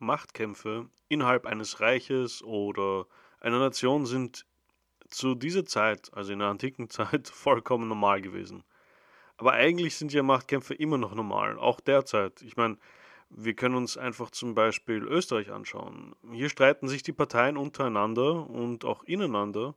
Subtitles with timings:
[0.00, 3.06] Machtkämpfe innerhalb eines Reiches oder
[3.40, 4.46] einer Nation sind
[5.08, 8.64] zu dieser Zeit, also in der antiken Zeit, vollkommen normal gewesen.
[9.36, 12.42] Aber eigentlich sind ja Machtkämpfe immer noch normal, auch derzeit.
[12.42, 12.76] Ich meine,
[13.30, 16.14] wir können uns einfach zum Beispiel Österreich anschauen.
[16.32, 19.74] Hier streiten sich die Parteien untereinander und auch ineinander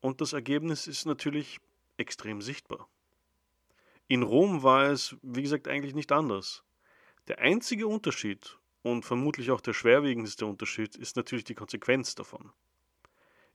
[0.00, 1.60] und das Ergebnis ist natürlich
[1.96, 2.88] extrem sichtbar.
[4.06, 6.62] In Rom war es, wie gesagt, eigentlich nicht anders.
[7.26, 12.52] Der einzige Unterschied und vermutlich auch der schwerwiegendste Unterschied ist natürlich die Konsequenz davon.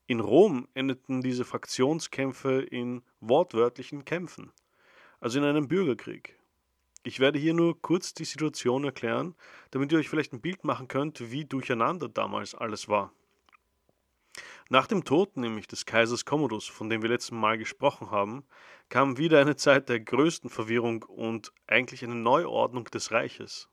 [0.07, 4.51] In Rom endeten diese Fraktionskämpfe in wortwörtlichen Kämpfen,
[5.19, 6.35] also in einem Bürgerkrieg.
[7.03, 9.35] Ich werde hier nur kurz die Situation erklären,
[9.69, 13.13] damit ihr euch vielleicht ein Bild machen könnt, wie durcheinander damals alles war.
[14.69, 18.43] Nach dem Tod nämlich des Kaisers Commodus, von dem wir letzten Mal gesprochen haben,
[18.89, 23.69] kam wieder eine Zeit der größten Verwirrung und eigentlich eine Neuordnung des Reiches.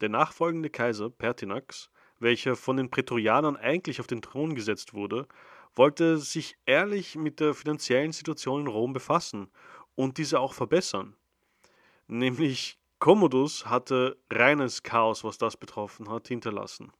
[0.00, 5.26] Der nachfolgende Kaiser Pertinax, welcher von den Prätorianern eigentlich auf den Thron gesetzt wurde,
[5.74, 9.48] wollte sich ehrlich mit der finanziellen Situation in Rom befassen
[9.94, 11.16] und diese auch verbessern.
[12.06, 16.92] Nämlich Commodus hatte reines Chaos, was das betroffen hat, hinterlassen.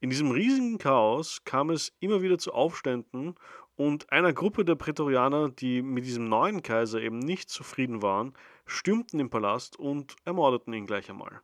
[0.00, 3.34] In diesem riesigen Chaos kam es immer wieder zu Aufständen
[3.76, 9.18] und einer Gruppe der Prätorianer, die mit diesem neuen Kaiser eben nicht zufrieden waren, stürmten
[9.18, 11.42] den Palast und ermordeten ihn gleich einmal.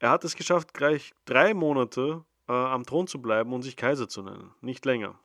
[0.00, 4.08] Er hat es geschafft, gleich drei Monate äh, am Thron zu bleiben und sich Kaiser
[4.08, 5.20] zu nennen, nicht länger.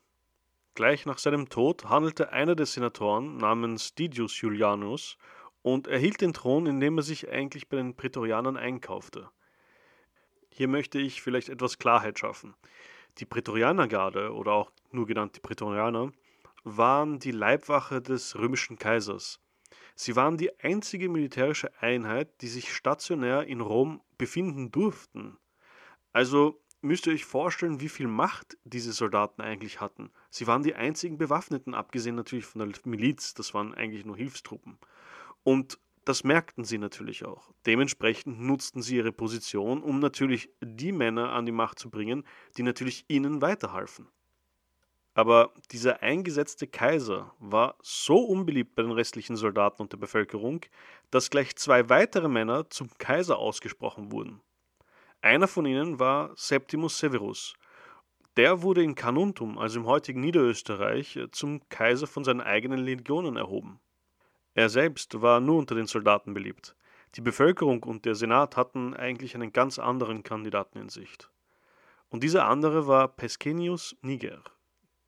[0.74, 5.18] Gleich nach seinem Tod handelte einer der Senatoren namens Didius Julianus
[5.62, 9.30] und erhielt den Thron, indem er sich eigentlich bei den Prätorianern einkaufte.
[10.50, 12.54] Hier möchte ich vielleicht etwas Klarheit schaffen.
[13.20, 16.12] Die Prätorianergarde oder auch nur genannt die Prätorianer
[16.66, 19.40] waren die Leibwache des römischen Kaisers.
[19.96, 25.38] Sie waren die einzige militärische Einheit, die sich stationär in Rom befinden durften.
[26.14, 30.12] Also müsst ihr euch vorstellen, wie viel Macht diese Soldaten eigentlich hatten.
[30.30, 34.78] Sie waren die einzigen Bewaffneten, abgesehen natürlich von der Miliz, das waren eigentlich nur Hilfstruppen.
[35.44, 37.52] Und das merkten sie natürlich auch.
[37.66, 42.24] Dementsprechend nutzten sie ihre Position, um natürlich die Männer an die Macht zu bringen,
[42.58, 44.08] die natürlich ihnen weiterhalfen.
[45.16, 50.60] Aber dieser eingesetzte Kaiser war so unbeliebt bei den restlichen Soldaten und der Bevölkerung,
[51.10, 54.42] dass gleich zwei weitere Männer zum Kaiser ausgesprochen wurden.
[55.22, 57.56] Einer von ihnen war Septimus Severus.
[58.36, 63.80] Der wurde in Carnuntum, also im heutigen Niederösterreich, zum Kaiser von seinen eigenen Legionen erhoben.
[64.54, 66.76] Er selbst war nur unter den Soldaten beliebt.
[67.16, 71.32] Die Bevölkerung und der Senat hatten eigentlich einen ganz anderen Kandidaten in Sicht.
[72.10, 74.44] Und dieser andere war Pescenius Niger.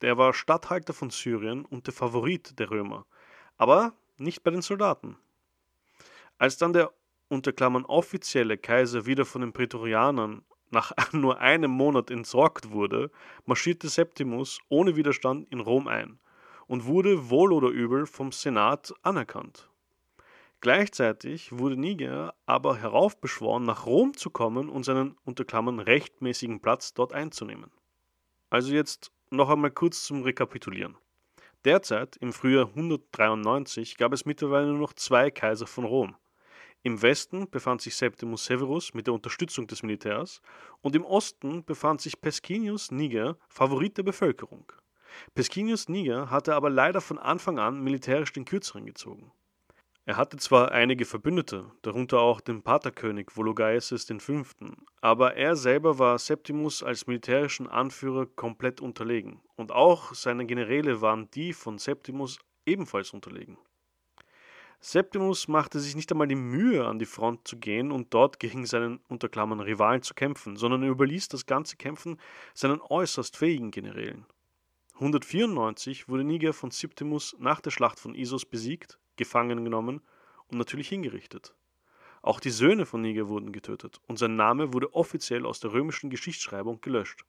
[0.02, 3.06] Der war Statthalter von Syrien und der Favorit der Römer,
[3.58, 5.18] aber nicht bei den Soldaten.
[6.38, 6.94] Als dann der
[7.30, 13.12] unter Klammern offizielle Kaiser wieder von den Prätorianern nach nur einem Monat entsorgt wurde,
[13.46, 16.20] marschierte Septimus ohne Widerstand in Rom ein
[16.68, 19.70] und wurde wohl oder übel vom Senat anerkannt.
[20.60, 26.94] Gleichzeitig wurde Niger aber heraufbeschworen, nach Rom zu kommen und seinen unter Klammern rechtmäßigen Platz
[26.94, 27.72] dort einzunehmen.
[28.50, 30.98] Also jetzt noch einmal kurz zum Rekapitulieren.
[31.66, 36.16] Derzeit, im Frühjahr 193, gab es mittlerweile nur noch zwei Kaiser von Rom.
[36.84, 40.42] Im Westen befand sich Septimus Severus mit der Unterstützung des Militärs
[40.82, 44.72] und im Osten befand sich Pescinius Niger, Favorit der Bevölkerung.
[45.34, 49.32] Pescinius Niger hatte aber leider von Anfang an militärisch den Kürzeren gezogen.
[50.08, 54.44] Er hatte zwar einige Verbündete, darunter auch den Paterkönig Vologaeses V.,
[55.02, 61.30] aber er selber war Septimus als militärischen Anführer komplett unterlegen und auch seine Generäle waren
[61.32, 63.58] die von Septimus ebenfalls unterlegen.
[64.80, 68.66] Septimus machte sich nicht einmal die Mühe, an die Front zu gehen und dort gegen
[68.66, 72.18] seinen Unterklammern Rivalen zu kämpfen, sondern er überließ das ganze Kämpfen
[72.54, 74.26] seinen äußerst fähigen Generälen.
[74.94, 80.02] 194 wurde Niger von Septimus nach der Schlacht von Isos besiegt, gefangen genommen
[80.48, 81.54] und natürlich hingerichtet.
[82.22, 86.10] Auch die Söhne von Niger wurden getötet und sein Name wurde offiziell aus der römischen
[86.10, 87.26] Geschichtsschreibung gelöscht.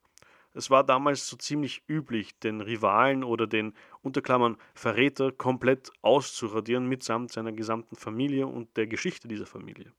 [0.54, 7.32] Es war damals so ziemlich üblich, den Rivalen oder den Unterklammern Verräter komplett auszuradieren mitsamt
[7.32, 9.92] seiner gesamten Familie und der Geschichte dieser Familie.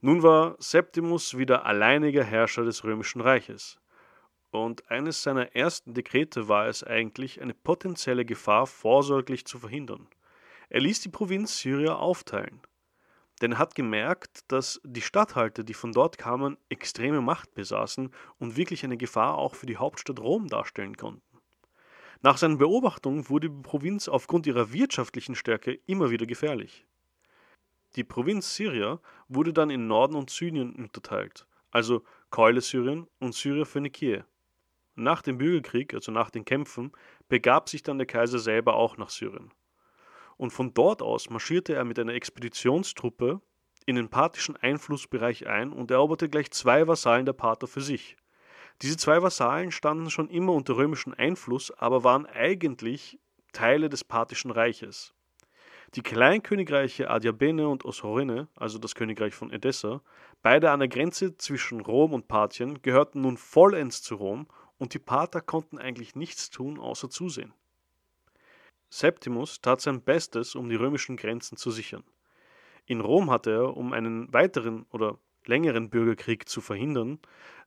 [0.00, 3.78] Nun war Septimus wieder alleiniger Herrscher des römischen Reiches.
[4.50, 10.08] Und eines seiner ersten Dekrete war es eigentlich, eine potenzielle Gefahr vorsorglich zu verhindern.
[10.68, 12.60] Er ließ die Provinz Syria aufteilen.
[13.40, 18.56] Denn er hat gemerkt, dass die Statthalter, die von dort kamen, extreme Macht besaßen und
[18.56, 21.22] wirklich eine Gefahr auch für die Hauptstadt Rom darstellen konnten.
[22.20, 26.84] Nach seinen Beobachtungen wurde die Provinz aufgrund ihrer wirtschaftlichen Stärke immer wieder gefährlich.
[27.94, 33.64] Die Provinz Syria wurde dann in Norden und Süden unterteilt also Keule Syrien und Syria
[33.64, 34.22] Phönikie.
[34.94, 36.92] Nach dem Bürgerkrieg, also nach den Kämpfen,
[37.28, 39.52] begab sich dann der Kaiser selber auch nach Syrien.
[40.38, 43.42] Und von dort aus marschierte er mit einer Expeditionstruppe
[43.84, 48.16] in den parthischen Einflussbereich ein und eroberte gleich zwei Vasallen der Parther für sich.
[48.80, 53.18] Diese zwei Vasallen standen schon immer unter römischem Einfluss, aber waren eigentlich
[53.52, 55.14] Teile des parthischen Reiches.
[55.94, 60.02] Die Kleinkönigreiche Adiabene und Osorene, also das Königreich von Edessa,
[60.42, 64.46] beide an der Grenze zwischen Rom und Parthien, gehörten nun vollends zu Rom
[64.76, 67.54] und die Parther konnten eigentlich nichts tun, außer zusehen.
[68.90, 72.04] Septimus tat sein Bestes, um die römischen Grenzen zu sichern.
[72.86, 77.18] In Rom hatte er, um einen weiteren oder längeren Bürgerkrieg zu verhindern,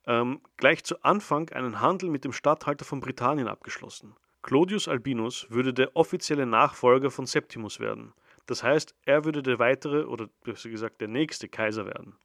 [0.07, 4.15] ähm, gleich zu Anfang einen Handel mit dem Statthalter von Britannien abgeschlossen.
[4.41, 8.13] Clodius Albinus würde der offizielle Nachfolger von Septimus werden.
[8.47, 12.15] Das heißt, er würde der weitere oder besser gesagt der nächste Kaiser werden.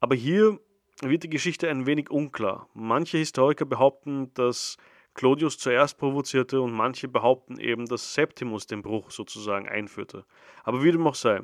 [0.00, 0.58] Aber hier
[1.00, 2.68] wird die Geschichte ein wenig unklar.
[2.74, 4.76] Manche Historiker behaupten, dass
[5.16, 10.26] Clodius zuerst provozierte und manche behaupten eben, dass Septimus den Bruch sozusagen einführte.
[10.62, 11.40] Aber wie dem auch sei,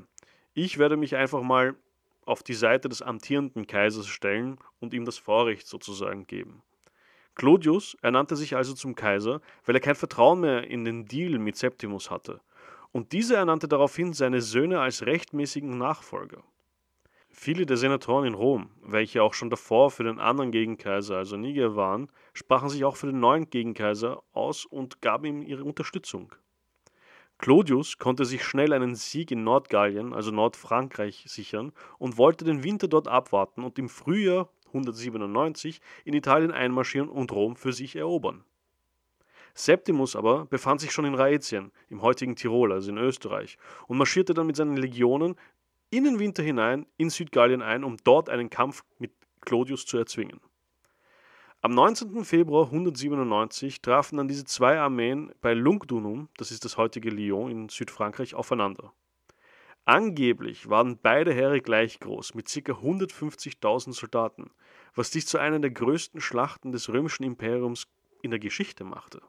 [0.53, 1.75] ich werde mich einfach mal
[2.27, 6.63] auf die Seite des amtierenden Kaisers stellen und ihm das Vorrecht sozusagen geben.
[7.35, 11.57] Clodius ernannte sich also zum Kaiser, weil er kein Vertrauen mehr in den Deal mit
[11.57, 12.43] Septimus hatte.
[12.93, 16.45] Und dieser ernannte daraufhin seine Söhne als rechtmäßigen Nachfolger.
[17.35, 21.75] Viele der Senatoren in Rom, welche auch schon davor für den anderen Gegenkaiser, also Niger
[21.77, 26.35] waren, sprachen sich auch für den neuen Gegenkaiser aus und gaben ihm ihre Unterstützung.
[27.39, 32.87] Clodius konnte sich schnell einen Sieg in Nordgallien, also Nordfrankreich, sichern und wollte den Winter
[32.87, 38.45] dort abwarten und im Frühjahr 197 in Italien einmarschieren und Rom für sich erobern.
[39.55, 44.35] Septimus aber befand sich schon in Raetien, im heutigen Tirol, also in Österreich, und marschierte
[44.35, 45.37] dann mit seinen Legionen
[45.93, 49.13] in den Winter hinein in Südgallien ein, um dort einen Kampf mit
[49.43, 50.41] Clodius zu erzwingen.
[51.61, 52.25] Am 19.
[52.25, 57.69] Februar 197 trafen dann diese zwei Armeen bei Lugdunum, das ist das heutige Lyon in
[57.69, 58.93] Südfrankreich, aufeinander.
[59.85, 62.73] Angeblich waren beide Heere gleich groß, mit ca.
[62.73, 64.51] 150.000 Soldaten,
[64.95, 67.87] was dies zu einer der größten Schlachten des römischen Imperiums
[68.23, 69.21] in der Geschichte machte.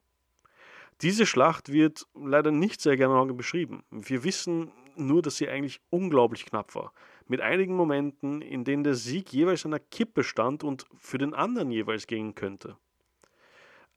[1.02, 3.84] Diese Schlacht wird leider nicht sehr genau beschrieben.
[3.92, 6.94] Wir wissen nur, dass sie eigentlich unglaublich knapp war.
[7.28, 11.34] Mit einigen Momenten, in denen der Sieg jeweils an der Kippe stand und für den
[11.34, 12.78] anderen jeweils gehen könnte.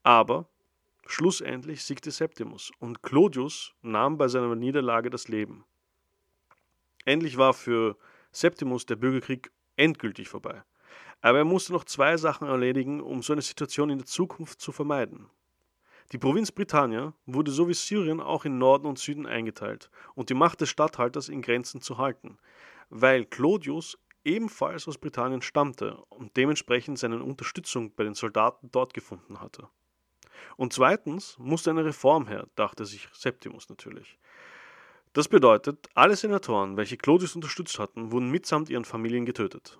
[0.03, 0.47] Aber
[1.05, 5.65] schlussendlich siegte Septimus und Clodius nahm bei seiner Niederlage das Leben.
[7.05, 7.97] Endlich war für
[8.31, 10.63] Septimus der Bürgerkrieg endgültig vorbei.
[11.21, 14.71] Aber er musste noch zwei Sachen erledigen, um so eine Situation in der Zukunft zu
[14.71, 15.29] vermeiden.
[16.13, 20.35] Die Provinz Britannia wurde so wie Syrien auch in Norden und Süden eingeteilt und die
[20.35, 22.37] Macht des Statthalters in Grenzen zu halten,
[22.89, 29.41] weil Clodius ebenfalls aus Britannien stammte und dementsprechend seine Unterstützung bei den Soldaten dort gefunden
[29.41, 29.67] hatte.
[30.55, 34.17] Und zweitens musste eine Reform her, dachte sich Septimus natürlich.
[35.11, 39.77] Das bedeutet, alle Senatoren, welche Clodius unterstützt hatten, wurden mitsamt ihren Familien getötet.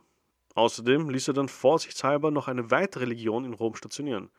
[0.56, 4.30] Außerdem ließ er dann vorsichtshalber noch eine weitere Legion in Rom stationieren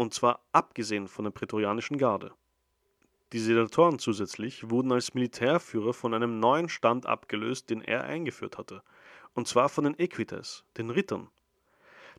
[0.00, 2.32] und zwar abgesehen von der prätorianischen Garde.
[3.34, 8.82] Die Senatoren zusätzlich wurden als Militärführer von einem neuen Stand abgelöst, den er eingeführt hatte,
[9.34, 11.28] und zwar von den Equites, den Rittern.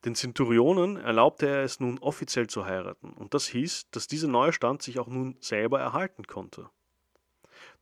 [0.06, 4.54] Den Zenturionen erlaubte er es nun offiziell zu heiraten, und das hieß, dass dieser neue
[4.54, 6.70] Stand sich auch nun selber erhalten konnte.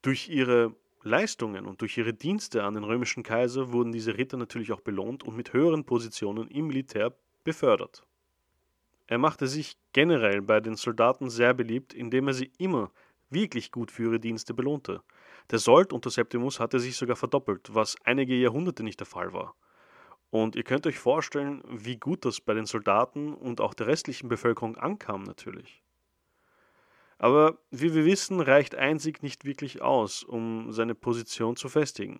[0.01, 4.71] Durch ihre Leistungen und durch ihre Dienste an den römischen Kaiser wurden diese Ritter natürlich
[4.71, 8.05] auch belohnt und mit höheren Positionen im Militär befördert.
[9.09, 12.91] Er machte sich generell bei den Soldaten sehr beliebt, indem er sie immer
[13.31, 15.01] wirklich gut für ihre Dienste belohnte.
[15.49, 19.55] Der Sold unter Septimus hatte sich sogar verdoppelt, was einige Jahrhunderte nicht der Fall war.
[20.29, 24.29] Und ihr könnt euch vorstellen, wie gut das bei den Soldaten und auch der restlichen
[24.29, 25.81] Bevölkerung ankam natürlich.
[27.17, 32.19] Aber wie wir wissen, reicht ein Sieg nicht wirklich aus, um seine Position zu festigen.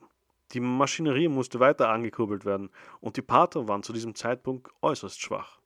[0.53, 5.59] Die Maschinerie musste weiter angekurbelt werden und die Parther waren zu diesem Zeitpunkt äußerst schwach.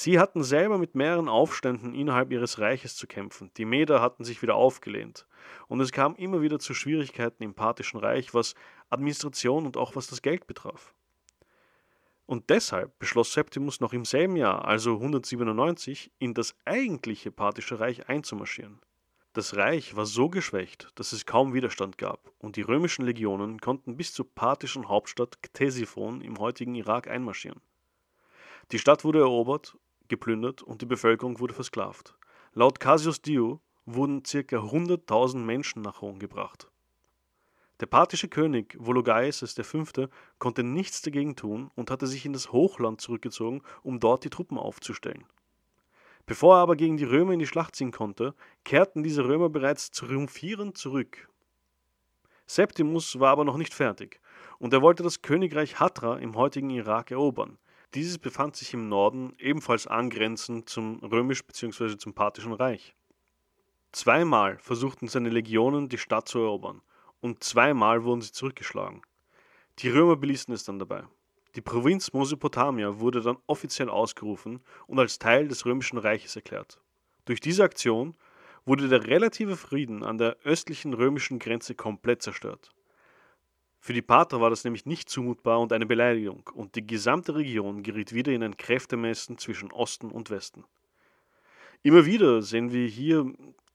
[0.00, 3.50] Sie hatten selber mit mehreren Aufständen innerhalb ihres Reiches zu kämpfen.
[3.56, 5.26] Die Meder hatten sich wieder aufgelehnt.
[5.66, 8.54] Und es kam immer wieder zu Schwierigkeiten im parthischen Reich, was
[8.90, 10.94] Administration und auch was das Geld betraf.
[12.26, 18.08] Und deshalb beschloss Septimus noch im selben Jahr, also 197, in das eigentliche parthische Reich
[18.08, 18.78] einzumarschieren.
[19.32, 23.96] Das Reich war so geschwächt, dass es kaum Widerstand gab, und die römischen Legionen konnten
[23.96, 27.60] bis zur parthischen Hauptstadt Ktesiphon im heutigen Irak einmarschieren.
[28.70, 29.76] Die Stadt wurde erobert
[30.08, 32.14] geplündert und die Bevölkerung wurde versklavt.
[32.52, 34.38] Laut Cassius Dio wurden ca.
[34.38, 36.70] 100.000 Menschen nach Rom gebracht.
[37.80, 40.08] Der parthische König Vologaeses V.
[40.38, 44.58] konnte nichts dagegen tun und hatte sich in das Hochland zurückgezogen, um dort die Truppen
[44.58, 45.24] aufzustellen.
[46.26, 48.34] Bevor er aber gegen die Römer in die Schlacht ziehen konnte,
[48.64, 51.28] kehrten diese Römer bereits triumphierend zurück.
[52.46, 54.20] Septimus war aber noch nicht fertig
[54.58, 57.58] und er wollte das Königreich Hatra im heutigen Irak erobern.
[57.94, 61.96] Dieses befand sich im Norden, ebenfalls angrenzend zum römisch bzw.
[61.96, 62.94] zum parthischen Reich.
[63.92, 66.82] Zweimal versuchten seine Legionen, die Stadt zu erobern,
[67.20, 69.00] und zweimal wurden sie zurückgeschlagen.
[69.78, 71.04] Die Römer beließen es dann dabei.
[71.54, 76.80] Die Provinz Mesopotamia wurde dann offiziell ausgerufen und als Teil des römischen Reiches erklärt.
[77.24, 78.16] Durch diese Aktion
[78.66, 82.70] wurde der relative Frieden an der östlichen römischen Grenze komplett zerstört.
[83.80, 87.82] Für die Parther war das nämlich nicht zumutbar und eine Beleidigung, und die gesamte Region
[87.82, 90.64] geriet wieder in ein Kräftemessen zwischen Osten und Westen.
[91.82, 93.32] Immer wieder sehen wir hier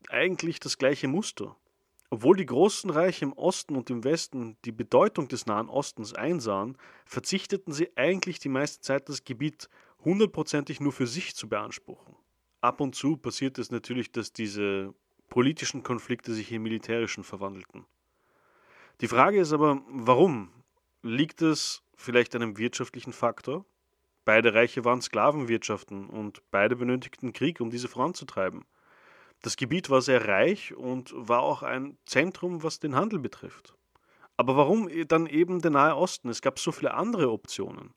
[0.10, 1.55] eigentlich das gleiche Muster.
[2.10, 6.77] Obwohl die großen Reiche im Osten und im Westen die Bedeutung des Nahen Ostens einsahen,
[7.05, 9.67] verzichteten sie eigentlich die meiste Zeit das Gebiet
[10.05, 12.15] hundertprozentig nur für sich zu beanspruchen.
[12.62, 14.93] Ab und zu passiert es natürlich, dass diese
[15.29, 17.86] politischen Konflikte sich in militärischen verwandelten.
[19.01, 20.50] Die Frage ist aber, warum?
[21.01, 23.65] Liegt es vielleicht einem wirtschaftlichen Faktor?
[24.25, 28.65] Beide Reiche waren Sklavenwirtschaften und beide benötigten Krieg, um diese voranzutreiben.
[29.41, 33.75] Das Gebiet war sehr reich und war auch ein Zentrum, was den Handel betrifft.
[34.38, 36.29] Aber warum dann eben der Nahe Osten?
[36.29, 37.93] Es gab so viele andere Optionen.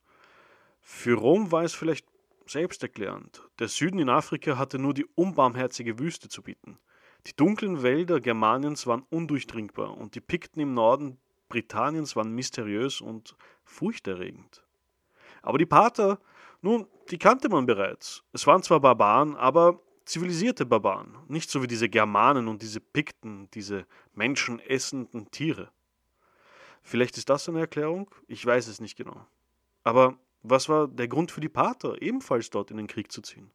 [0.80, 2.06] Für Rom war es vielleicht
[2.46, 3.42] selbsterklärend.
[3.58, 6.78] Der Süden in Afrika hatte nur die unbarmherzige Wüste zu bieten.
[7.26, 11.18] Die dunklen Wälder Germaniens waren undurchdringbar und die Pikten im Norden
[11.48, 14.64] Britanniens waren mysteriös und furchterregend.
[15.42, 16.20] Aber die Pater,
[16.62, 18.22] nun, die kannte man bereits.
[18.32, 23.48] Es waren zwar Barbaren, aber zivilisierte Barbaren, nicht so wie diese Germanen und diese Pikten,
[23.54, 25.70] diese menschenessenden Tiere.
[26.82, 28.08] Vielleicht ist das eine Erklärung?
[28.28, 29.26] Ich weiß es nicht genau.
[29.82, 33.50] Aber was war der Grund für die Pater, ebenfalls dort in den Krieg zu ziehen?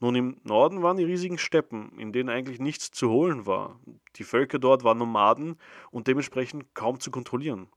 [0.00, 3.78] Nun, im Norden waren die riesigen Steppen, in denen eigentlich nichts zu holen war.
[4.16, 5.56] Die Völker dort waren Nomaden
[5.90, 7.68] und dementsprechend kaum zu kontrollieren.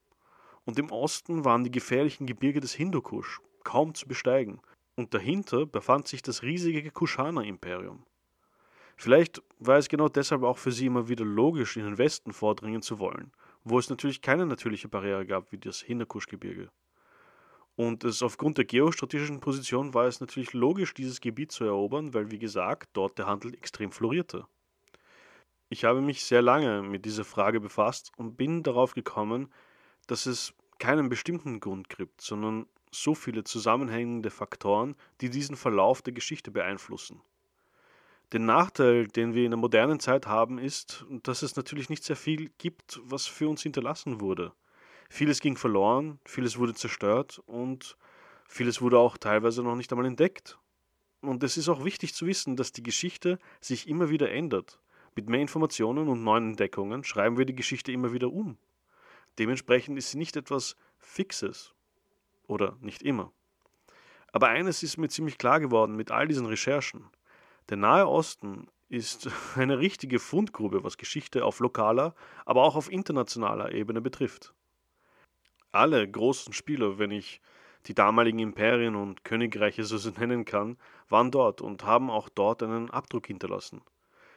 [0.63, 4.61] Und im Osten waren die gefährlichen Gebirge des Hindukusch, kaum zu besteigen.
[4.95, 8.05] Und dahinter befand sich das riesige Kuschana-Imperium.
[8.95, 12.81] Vielleicht war es genau deshalb auch für sie immer wieder logisch, in den Westen vordringen
[12.81, 13.33] zu wollen,
[13.65, 16.69] wo es natürlich keine natürliche Barriere gab wie das Hindukusch-Gebirge.
[17.75, 22.29] Und es aufgrund der geostrategischen Position war es natürlich logisch, dieses Gebiet zu erobern, weil,
[22.29, 24.45] wie gesagt, dort der Handel extrem florierte.
[25.69, 29.51] Ich habe mich sehr lange mit dieser Frage befasst und bin darauf gekommen,
[30.05, 36.13] dass es keinen bestimmten Grund gibt, sondern so viele zusammenhängende Faktoren, die diesen Verlauf der
[36.13, 37.21] Geschichte beeinflussen.
[38.33, 42.15] Den Nachteil, den wir in der modernen Zeit haben, ist, dass es natürlich nicht sehr
[42.15, 44.53] viel gibt, was für uns hinterlassen wurde.
[45.15, 47.97] Vieles ging verloren, vieles wurde zerstört und
[48.47, 50.57] vieles wurde auch teilweise noch nicht einmal entdeckt.
[51.21, 54.81] Und es ist auch wichtig zu wissen, dass die Geschichte sich immer wieder ändert.
[55.13, 58.57] Mit mehr Informationen und neuen Entdeckungen schreiben wir die Geschichte immer wieder um.
[59.37, 61.75] Dementsprechend ist sie nicht etwas Fixes.
[62.47, 63.31] Oder nicht immer.
[64.31, 67.05] Aber eines ist mir ziemlich klar geworden mit all diesen Recherchen.
[67.69, 72.15] Der Nahe Osten ist eine richtige Fundgrube, was Geschichte auf lokaler,
[72.47, 74.55] aber auch auf internationaler Ebene betrifft
[75.73, 77.41] alle großen Spieler, wenn ich
[77.87, 80.77] die damaligen Imperien und Königreiche so nennen kann,
[81.09, 83.81] waren dort und haben auch dort einen Abdruck hinterlassen.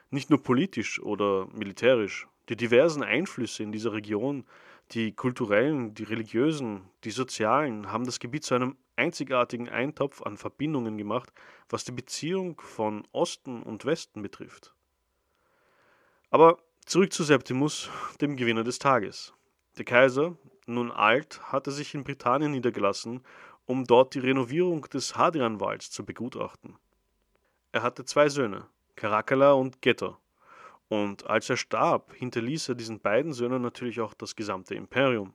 [0.09, 4.45] Nicht nur politisch oder militärisch, die diversen Einflüsse in dieser Region,
[4.91, 10.97] die kulturellen, die religiösen, die sozialen, haben das Gebiet zu einem einzigartigen Eintopf an Verbindungen
[10.97, 11.31] gemacht,
[11.69, 14.73] was die Beziehung von Osten und Westen betrifft.
[16.29, 17.89] Aber zurück zu Septimus,
[18.21, 19.33] dem Gewinner des Tages.
[19.77, 20.35] Der Kaiser,
[20.67, 23.23] nun alt, hatte sich in Britannien niedergelassen,
[23.65, 26.77] um dort die Renovierung des Hadrianwalds zu begutachten.
[27.71, 30.19] Er hatte zwei Söhne, Caracalla und Getter,
[30.89, 35.33] und als er starb, hinterließ er diesen beiden Söhnen natürlich auch das gesamte Imperium.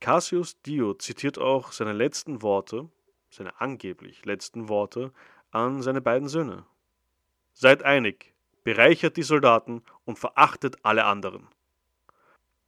[0.00, 2.88] Cassius Dio zitiert auch seine letzten Worte,
[3.30, 5.12] seine angeblich letzten Worte,
[5.50, 6.66] an seine beiden Söhne.
[7.52, 11.48] Seid einig, bereichert die Soldaten und verachtet alle anderen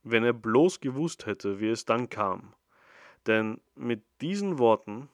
[0.09, 2.55] wenn er bloß gewusst hätte, wie es dann kam.
[3.27, 5.09] Denn mit diesen Worten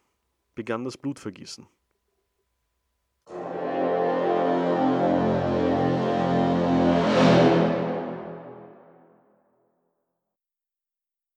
[0.54, 1.66] begann das Blutvergießen.